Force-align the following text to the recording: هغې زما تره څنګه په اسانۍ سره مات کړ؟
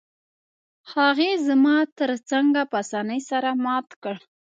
هغې 0.93 1.31
زما 1.47 1.77
تره 1.97 2.15
څنګه 2.31 2.61
په 2.71 2.75
اسانۍ 2.83 3.21
سره 3.29 3.49
مات 3.65 3.87
کړ؟ 4.03 4.15